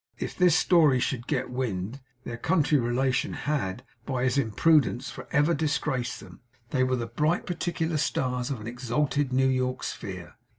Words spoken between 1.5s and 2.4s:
wind, their